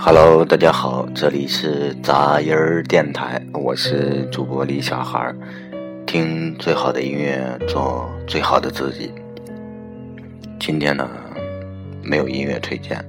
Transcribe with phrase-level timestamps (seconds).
[0.00, 5.36] Hello，大家好，这里是杂音儿电台，我是主播李小孩儿，
[6.06, 9.12] 听最好的音乐，做最好的自己。
[10.60, 11.10] 今天呢，
[12.00, 13.04] 没有音乐推荐，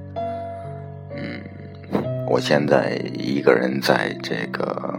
[1.14, 1.40] 嗯，
[2.26, 4.98] 我现在一个人在这个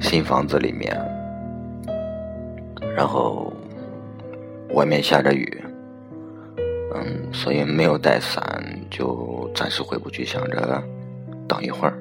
[0.00, 0.98] 新房子里面，
[2.96, 3.52] 然后
[4.72, 5.62] 外面下着雨。
[6.94, 8.42] 嗯，所以没有带伞，
[8.88, 10.82] 就暂时回不去，想着
[11.48, 11.94] 等一会儿，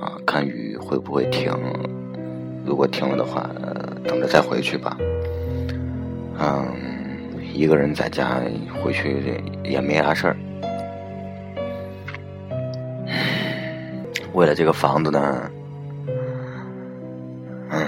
[0.00, 1.52] 啊，看雨会不会停。
[2.64, 3.50] 如果停了的话，
[4.04, 4.96] 等着再回去吧。
[6.38, 6.72] 嗯，
[7.52, 8.40] 一个人在家
[8.80, 10.36] 回去也没啥事儿。
[14.32, 15.50] 为了这个房子呢，
[17.70, 17.84] 嗯，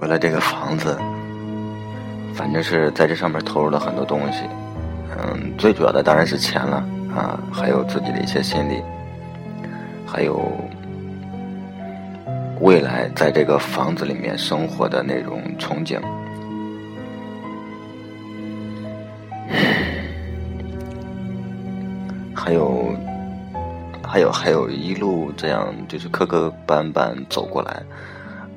[0.00, 0.98] 为了这个房子，
[2.34, 4.42] 反正是在这上面投入了很多东西。
[5.16, 6.84] 嗯，最主要的当然是钱了
[7.16, 8.82] 啊，还有自己的一些心理，
[10.06, 10.52] 还有
[12.60, 15.98] 未来在这个房子里面生活的那种憧憬，
[22.36, 22.94] 还有，
[24.06, 27.82] 还有，还有一路这样就是磕磕绊绊走过来，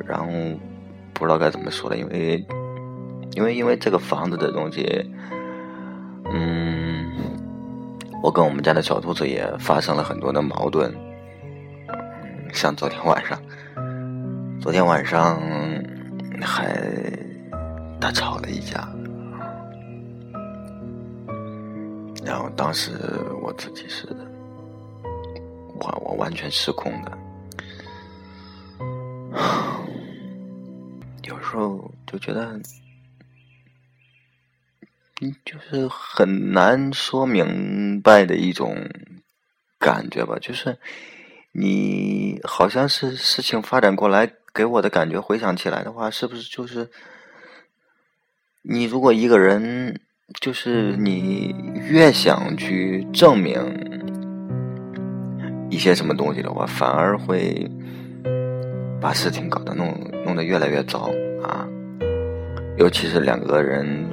[0.06, 0.26] 然后
[1.14, 2.46] 不知道该怎么说了，因为，
[3.36, 5.10] 因为，因为这个房子的东西。
[6.32, 6.69] 嗯，
[8.22, 10.94] 我跟我们家的小兔子也发生了很多的矛盾，
[12.54, 13.42] 像昨天晚上，
[14.62, 15.42] 昨天晚上
[16.42, 16.78] 还
[18.00, 18.88] 大吵了一架，
[22.26, 22.92] 然后当时
[23.42, 24.06] 我自己是，
[25.80, 27.18] 我我完全失控的，
[31.24, 32.60] 有时候就觉得。
[35.22, 37.46] 嗯，就是很难说明
[38.02, 38.90] 败的一种
[39.78, 40.38] 感觉吧。
[40.40, 40.78] 就是
[41.52, 46.90] 你好像是事情发展过来给我的感觉，回想起来的话，是不是就是
[48.62, 50.00] 你如果一个人，
[50.40, 51.56] 就是你
[51.90, 53.56] 越想去证明
[55.70, 57.70] 一些什么东西的话，反而会
[59.02, 59.94] 把事情搞得弄
[60.26, 61.68] 弄得越来越糟啊。
[62.78, 64.10] 尤其是两个人。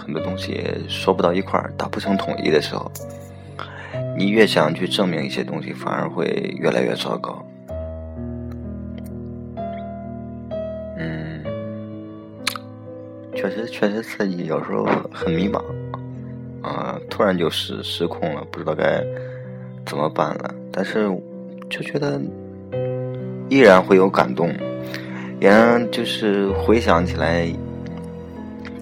[0.00, 2.90] 很多东西说不到一块儿，达不成统一的时候，
[4.16, 6.24] 你越想去证明一些东西，反而会
[6.58, 7.44] 越来越糟糕。
[10.96, 11.44] 嗯，
[13.34, 15.62] 确实，确实自己有时候很迷茫，
[16.62, 19.04] 啊，突然就失失控了，不知道该
[19.84, 20.54] 怎么办了。
[20.72, 21.08] 但是
[21.68, 22.18] 就觉得
[23.48, 24.50] 依然会有感动，
[25.40, 25.50] 也
[25.92, 27.46] 就是回想起来。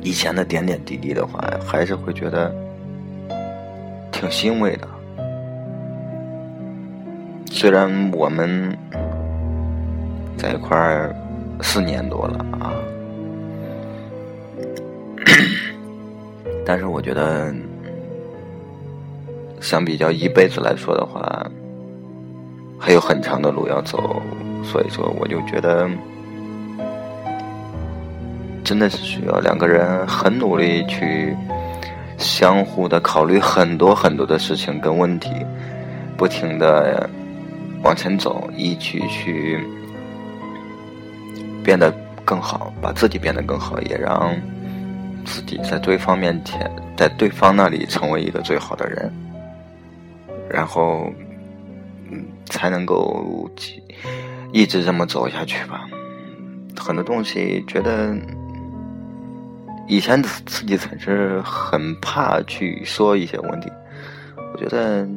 [0.00, 2.54] 以前的点点滴滴的话，还是会觉得
[4.10, 4.88] 挺欣慰的。
[7.50, 8.76] 虽然我们
[10.36, 11.14] 在一块儿
[11.60, 12.72] 四年多了啊，
[16.64, 17.52] 但是我觉得，
[19.60, 21.44] 相比较一辈子来说的话，
[22.78, 24.22] 还有很长的路要走。
[24.62, 25.88] 所以说，我就觉得。
[28.68, 31.34] 真的是需要两个人很努力去
[32.18, 35.30] 相互的考虑很多很多的事情跟问题，
[36.18, 37.08] 不停的
[37.82, 39.58] 往前走，一起去
[41.64, 41.90] 变得
[42.26, 44.36] 更好，把自己变得更好，也让
[45.24, 49.10] 自己在对方面前，在对方那里成为一个最好的人，
[50.50, 51.10] 然后
[52.10, 53.50] 嗯才能够
[54.52, 55.88] 一直这么走下去吧。
[56.78, 58.14] 很多东西觉得。
[59.88, 63.72] 以前自己总是很怕去说一些问题，
[64.52, 65.08] 我觉得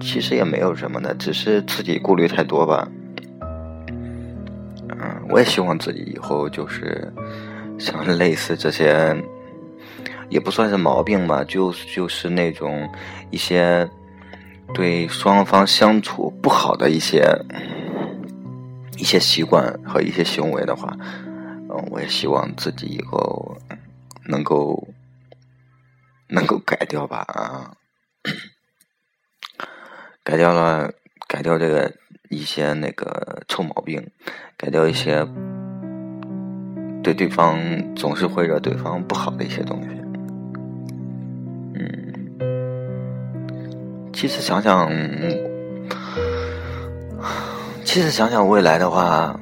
[0.00, 2.88] 其实也没有什么的，只是自己顾虑太多吧。
[4.88, 7.12] 嗯，我也希望自己以后就是
[7.78, 9.16] 像类似这些，
[10.28, 12.88] 也不算是毛病吧，就就是那种
[13.30, 13.88] 一些
[14.72, 17.24] 对双方相处不好的一些
[18.96, 20.96] 一些习惯和一些行为的话，
[21.68, 23.56] 嗯，我也希望自己以后。
[24.26, 24.86] 能够
[26.28, 27.74] 能够改掉吧啊，
[30.22, 30.92] 改掉了，
[31.28, 31.92] 改掉这个
[32.30, 34.10] 一些那个臭毛病，
[34.56, 35.26] 改掉一些
[37.02, 37.58] 对对方
[37.94, 39.88] 总是会惹对方不好的一些东西。
[41.74, 42.12] 嗯，
[44.12, 44.88] 其实想想，
[47.84, 49.38] 其实想想未来的话，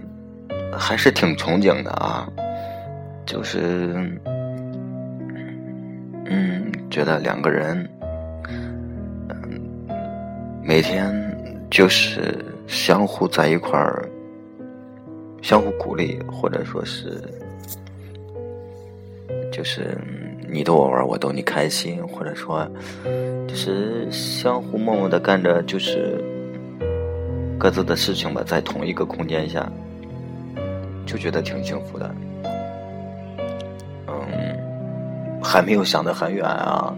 [0.72, 2.26] 还是挺憧憬的啊，
[3.26, 4.18] 就是。
[6.32, 7.76] 嗯，觉得两个人，
[9.28, 9.60] 嗯，
[10.62, 11.12] 每天
[11.68, 12.38] 就是
[12.68, 14.08] 相互在一块儿，
[15.42, 17.20] 相互鼓励，或者说是，
[19.50, 19.98] 就是
[20.48, 22.64] 你逗我玩，我逗你开心，或者说，
[23.48, 26.22] 就是相互默默的干着，就是
[27.58, 29.68] 各自的事情吧，在同一个空间下，
[31.04, 32.14] 就觉得挺幸福的。
[35.42, 36.94] 还没有想得很远啊。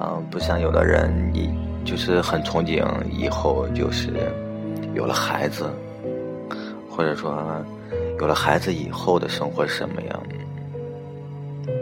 [0.00, 1.54] 嗯，不像有的人，你
[1.84, 4.12] 就是很憧憬以后就是
[4.94, 5.70] 有了孩子，
[6.90, 7.40] 或者说
[8.18, 10.22] 有了孩子以后的生活什么样。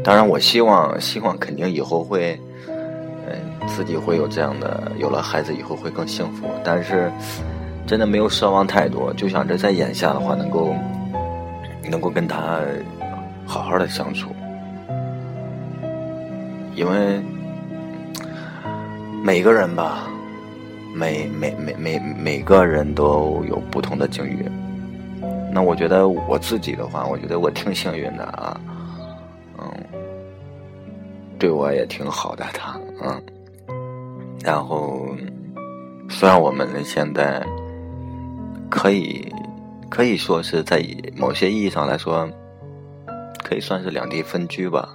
[0.05, 3.35] 当然，我希望，希望肯定以后会，嗯，
[3.67, 6.47] 自己会有这样的，有了孩子以后会更幸福。
[6.65, 7.11] 但是，
[7.87, 10.75] 真的没有奢望太多，就想着在眼下的话，能够
[11.91, 12.61] 能够跟他
[13.47, 14.31] 好好的相处，
[16.81, 17.21] 因为。
[19.23, 20.09] 每个人吧，
[20.95, 24.43] 每每每每每个人都有不同的境遇。
[25.53, 28.59] 那我觉得我自己的话，我觉得我挺幸运的啊，
[29.59, 29.71] 嗯，
[31.39, 33.23] 对我也挺好的他，嗯。
[34.43, 35.07] 然后，
[36.09, 37.45] 虽然我们现在
[38.71, 39.31] 可以
[39.91, 40.83] 可以说是在
[41.15, 42.27] 某些意义上来说，
[43.45, 44.89] 可以算是两地分居吧。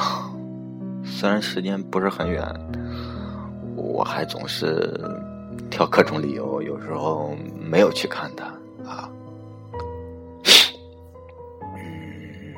[1.04, 2.42] 虽然时间不是很远，
[3.76, 4.90] 我还总是
[5.70, 8.46] 挑各种理由，有时候没有去看他
[8.88, 9.10] 啊，
[11.76, 12.54] 嗯，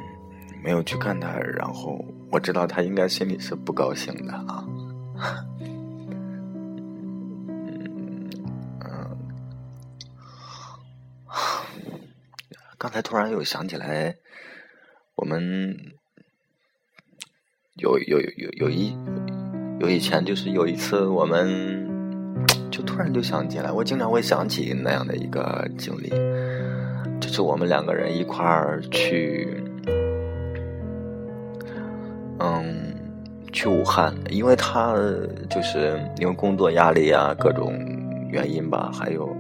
[0.62, 4.65] 没有去看他，然后我知道他应该心里是不高兴的啊，
[5.61, 5.69] 嗯
[8.85, 9.19] 嗯，
[12.79, 14.17] 刚才突然又想起来，
[15.17, 15.77] 我们。
[17.77, 18.95] 有有有有一
[19.81, 21.89] 有以前就是有一次我们
[22.71, 26.11] 就突然就想起来，我经常会想起那样的一个经历，
[27.19, 29.65] 就是我们两个人一块儿去，
[32.41, 32.95] 嗯，
[33.53, 34.95] 去武汉，因为他
[35.49, 37.73] 就是因为工作压力啊各种
[38.31, 39.35] 原因吧，还有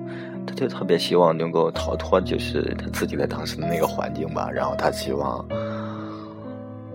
[0.46, 5.46] 他就特别希望能够逃脱，就是他自己在当时的那个环境吧，然后他希望，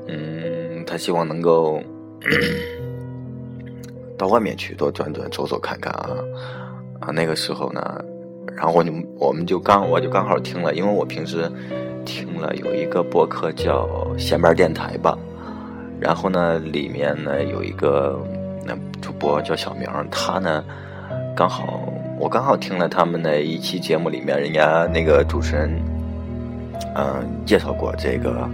[0.08, 0.57] 嗯。
[0.88, 1.82] 他希望能够
[4.18, 6.10] 到外面去多转转、走走看看啊
[7.00, 7.12] 啊！
[7.14, 8.04] 那个时候呢，
[8.56, 11.52] 然后我就我们就刚我就刚好听了，因为我平时
[12.06, 13.88] 听了有一个播客叫
[14.18, 15.16] 闲班电台吧，
[16.00, 18.20] 然后呢里面呢有一个
[18.66, 20.64] 那主播叫小明，他呢
[21.36, 21.88] 刚好
[22.18, 25.70] 我刚好听了他们的一期节目里面，人家那个主持人
[26.96, 28.50] 嗯介绍过这个。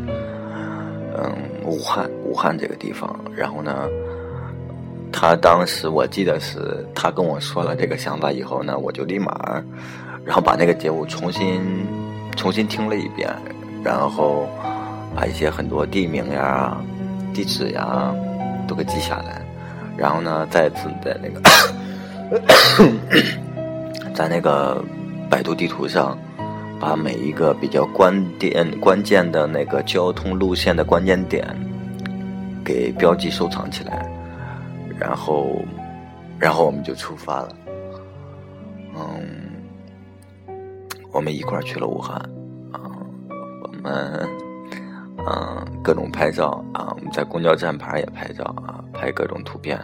[1.16, 1.32] 嗯，
[1.64, 3.88] 武汉，武汉这个地方，然后呢，
[5.12, 9.62] 他当时我记得是他跟我说了这个想法以后呢，我就立马，
[10.26, 11.62] 然后把那个节目重新
[12.36, 13.30] 重新听了一遍，
[13.84, 14.50] 然后
[15.16, 16.76] 把一些很多地名呀、
[17.36, 18.12] 地址呀
[18.68, 19.40] 都给记下来，
[19.96, 21.40] 然后呢，再次在那个
[24.16, 24.84] 在那个
[25.30, 26.18] 百度地图上。
[26.80, 31.48] 把每一个比较关键、关键的那个交通路线的关键点
[32.64, 34.10] 给标记收藏起来，
[35.00, 35.62] 然后，
[36.40, 37.56] 然后我们就出发了。
[38.96, 39.24] 嗯，
[41.12, 42.16] 我们一块儿去了武汉
[42.72, 42.80] 啊，
[43.64, 44.28] 我们
[45.28, 49.80] 嗯各种拍照啊，我们在公交站牌也拍照啊，拍各种图片，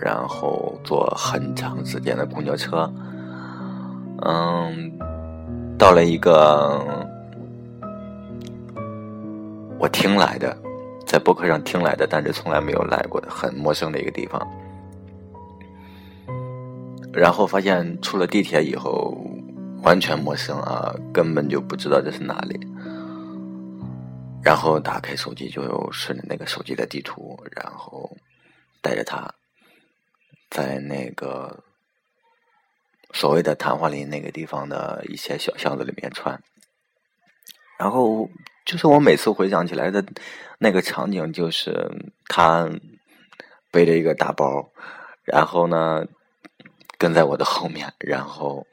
[0.00, 2.90] 然后坐很长时间的公交车，
[4.22, 4.92] 嗯。
[5.78, 6.84] 到了一个
[9.78, 10.58] 我听来的，
[11.08, 14.46] 在博客上听来的，但是从来没有来过的很陌生的一个地方。
[17.14, 19.16] 然后发现出了地铁以后，
[19.82, 22.60] 完全陌生啊，根本就不知道这是哪里。
[24.44, 28.14] 然后打开手机，就顺着那个手机的地图，然后
[28.82, 29.32] 带着他
[30.50, 31.64] 在那个。
[33.14, 36.38] 所谓的昙花林那个地方的一些小巷子里面穿，
[37.78, 38.28] 然后
[38.68, 40.04] 就是我每次回想起来的
[40.58, 41.90] 那个场景，就是
[42.26, 42.68] 他
[43.70, 44.70] 背着一个大包，
[45.24, 46.04] 然后呢
[46.98, 48.66] 跟在我的后面，然后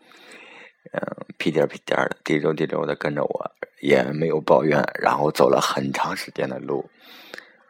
[0.92, 1.00] 嗯
[1.38, 6.90] 屁颠屁颠的，滴溜滴溜的跟着我，也没有抱怨，然后走了很长时间的路，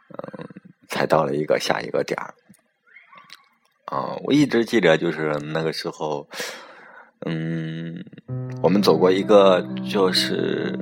[0.10, 0.50] 嗯，
[0.90, 2.34] 才到了一个下一个点儿。
[3.86, 6.28] 啊，我一直记得，就是那个时候，
[7.28, 8.04] 嗯，
[8.64, 10.76] 我们走过一个就是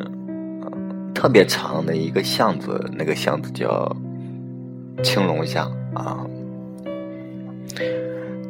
[1.24, 3.90] 特别长的一个巷子，那个巷子叫
[5.02, 6.20] 青龙巷啊。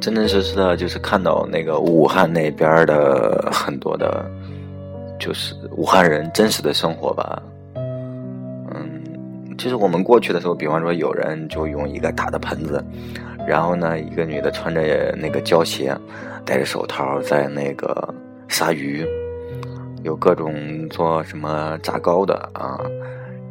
[0.01, 4.25] 真真实实的，就是看到那个武汉那边的很多的，
[5.19, 7.43] 就是武汉人真实的生活吧。
[7.75, 12.83] 嗯，就是我们过去的时候，比方说有人就用一个大的盆子，
[13.47, 15.95] 然后呢，一个女的穿着那个胶鞋，
[16.43, 18.11] 戴着手套在那个
[18.47, 19.05] 杀鱼，
[20.03, 20.53] 有各种
[20.89, 22.79] 做什么炸糕的啊。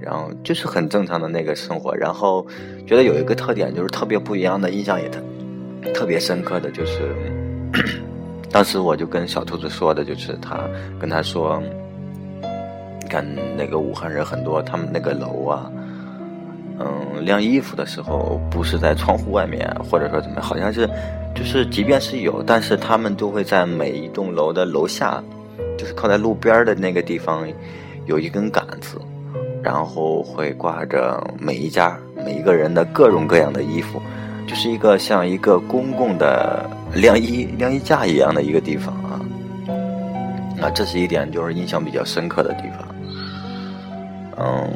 [0.05, 2.45] 然后就是很正常的那个生活，然后
[2.89, 5.21] 觉得有一个特点就是特别不一样的，印象也特
[5.95, 7.15] 特别深刻的就是，
[8.51, 10.59] 当时我就跟小兔子说的，就是他
[10.99, 11.63] 跟他说，
[13.09, 13.25] 看
[13.57, 15.71] 那个武汉人很多，他们那个楼啊，
[16.81, 20.85] 嗯，晾衣服的时候不是在窗户外面，或者说怎么，好像是
[21.33, 25.23] 就是即便是有，但是他们都会在每一栋楼的楼下，
[25.83, 27.45] 就是靠在路边的那个地方
[28.07, 29.01] 有一根杆子。
[29.63, 34.03] 然后会挂着每一家每一个人的各种各样的衣服，
[34.45, 39.21] 就是一个像一个公共的晾衣晾衣架一样的一个地方啊。
[40.57, 42.89] 那这是一点就是印象比较深刻的地方。
[44.39, 44.69] 嗯，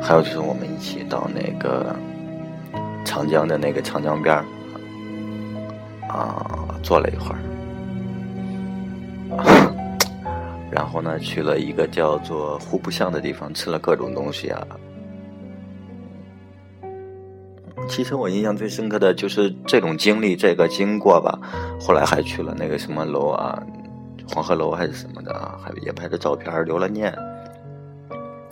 [0.00, 1.92] 还有就是我们一起到那个
[3.04, 4.44] 长江的那个长江边儿
[6.08, 6.46] 啊
[6.80, 7.38] 坐了一会儿。
[10.82, 14.66] 然后呢，去了一个叫做户部巷的地方，吃了各种东西啊。
[17.88, 21.38] 其实我印象最深刻的就是这种经历，这个经过吧。
[21.80, 23.62] 后来还去了那个什么楼啊，
[24.26, 27.14] 黄鹤楼还是什么的啊，还也拍了照片留了念。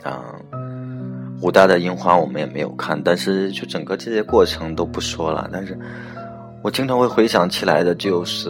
[0.04, 0.36] 啊，
[1.42, 5.50] 武大的樱花我们也没有看，但是就整个这些过程都不说了。
[5.52, 5.76] 但是
[6.62, 8.48] 我经常会回想起来的就是。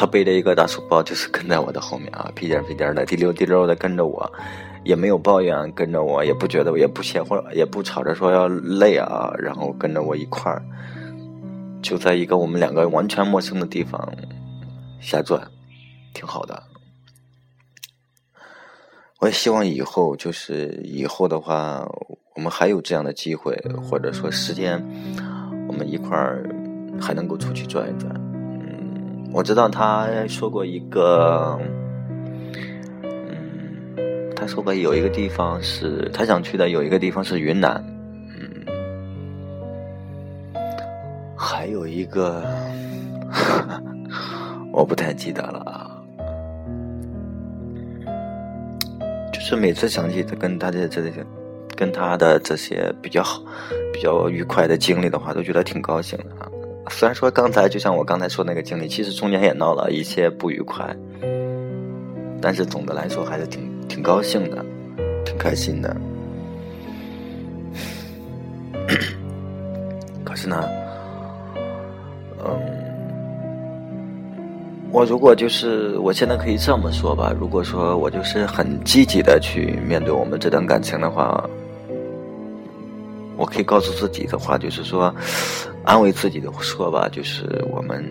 [0.00, 4.32] 他背着一个大书包，就是跟在我的后面啊， 屁颠屁颠的，滴溜滴溜的跟着我，
[4.82, 10.64] 也没有抱怨，跟着我也不觉得，也不歇或者也不吵着说要累啊，然后跟着我一块儿，
[11.82, 14.10] 就在一个我们两个完全陌生的地方
[15.02, 15.46] 瞎转，
[16.14, 16.62] 挺好的。
[19.18, 21.86] 我也希望以后就是以后的话，
[22.34, 23.54] 我们还有这样的机会，
[23.84, 24.82] 或者说时间，
[25.68, 26.48] 我们一块儿
[26.98, 28.29] 还能够出去转一转。
[29.32, 31.58] 我知道他说过一个，
[33.02, 37.82] 嗯，他说过有一个地方是他想去的，有一个地方是云南，
[38.38, 38.66] 嗯，
[41.36, 42.44] 还有一个
[44.72, 46.02] 我不太记得了啊，
[49.32, 51.24] 就是每次想起他跟他的这些，
[51.76, 53.40] 跟他的这些比较好、
[53.92, 56.50] 比较愉快的经历的话，都觉得挺高兴的啊。
[56.90, 60.94] 虽然说刚才就像我刚才说那个经历，其实中间也闹了一些不愉快，
[62.42, 64.62] 但是总的来说还是挺挺高兴的，
[65.24, 65.96] 挺开心的。
[70.24, 70.68] 可是呢，
[72.44, 72.50] 嗯，
[74.92, 81.48] 我如果就是我现在可以这么说吧，如果说我就是很积极的去面对我们这段感情的话。
[83.40, 85.14] 我可以告诉自己的话，就是说，
[85.82, 88.04] 安慰自己的说吧，就是我们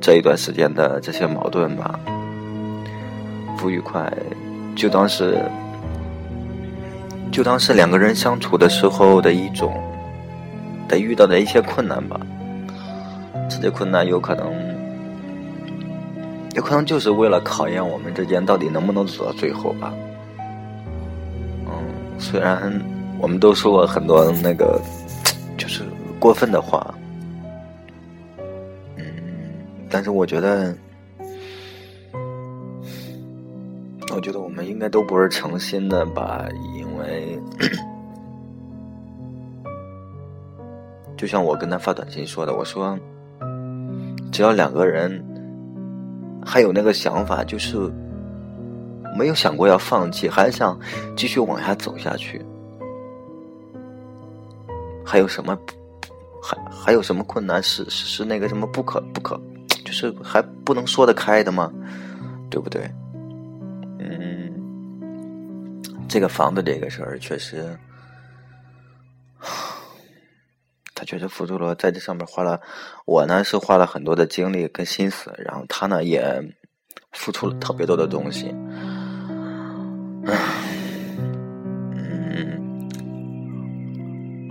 [0.00, 2.00] 这一段时间的这些矛盾吧，
[3.56, 4.12] 不愉快，
[4.74, 5.40] 就当是
[7.30, 9.72] 就当是两个人相处的时候的一种
[10.88, 12.18] 得遇到的一些困难吧。
[13.48, 14.52] 这些困难有可能，
[16.56, 19.94] 有可能就是为了考验我们之间到底能不能走到最后吧。
[21.66, 21.72] 嗯，
[22.18, 22.97] 虽然。
[23.20, 24.80] 我们都说过很多那个，
[25.56, 25.82] 就是
[26.20, 26.94] 过分的话，
[28.96, 29.04] 嗯，
[29.90, 30.72] 但是我觉得，
[34.14, 36.46] 我觉得我们应该都不是诚心的吧，
[36.76, 37.38] 因为，
[41.16, 42.96] 就像我跟他发短信说的，我说，
[44.30, 45.22] 只要两个人
[46.46, 47.76] 还有那个想法，就是
[49.16, 50.78] 没有想过要放弃，还想
[51.16, 52.40] 继续往下走下去。
[55.08, 55.58] 还有什么？
[56.42, 57.62] 还还有什么困难？
[57.62, 59.40] 是是是那个什么不可不可，
[59.82, 61.72] 就是还不能说得开的吗？
[62.50, 62.82] 对不对？
[63.98, 67.74] 嗯，这个房子这个事儿确实，
[70.94, 72.60] 他确实付出了，在这上面花了，
[73.06, 76.38] 我呢是花了很多的精力跟心思，然后他呢也
[77.12, 78.54] 付出了特别多的东西。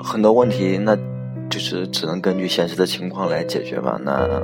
[0.08, 0.96] 很多问题，那
[1.50, 4.00] 就是只能根据现实的情况来解决吧。
[4.02, 4.42] 那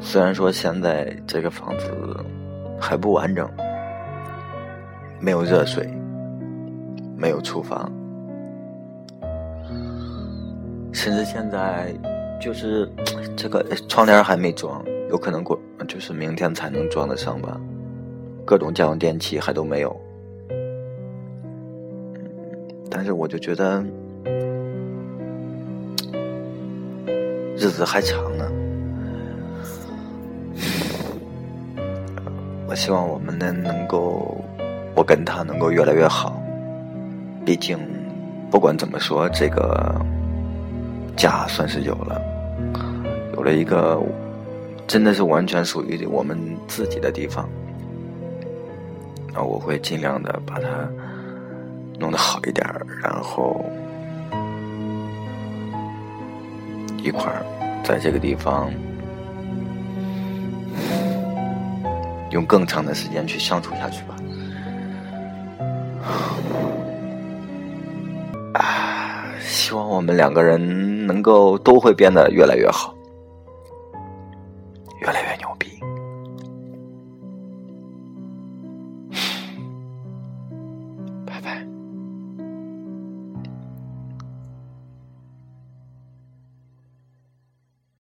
[0.00, 1.86] 虽然说现在这个房子
[2.80, 3.46] 还不完整，
[5.20, 5.86] 没有热水，
[7.14, 7.92] 没有厨房，
[10.90, 11.94] 甚至现在
[12.40, 12.90] 就是
[13.36, 17.60] 这个窗帘还没装，有可能过就是明天才能装得上吧。
[18.46, 19.94] 各种家用电器还都没有，
[22.96, 23.84] 但是我就觉得
[27.56, 28.48] 日子还长呢。
[32.68, 34.44] 我希望我们能能够，
[34.94, 36.40] 我跟他能够越来越好。
[37.44, 37.76] 毕竟，
[38.48, 40.00] 不管怎么说，这个
[41.16, 42.22] 家算是有了，
[43.34, 44.00] 有了一个
[44.86, 47.48] 真的是完全属于我们自己的地方。
[49.32, 50.88] 那我会尽量的把它
[51.98, 52.66] 弄得好一点
[53.02, 53.64] 然后
[56.98, 57.44] 一块儿
[57.84, 58.70] 在这个地方
[62.30, 64.16] 用更长的时间去相处下去吧。
[68.54, 72.93] 啊，希望我们两个人能够都会变得越来越好。